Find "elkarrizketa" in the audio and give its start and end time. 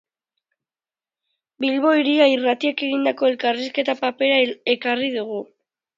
3.33-3.99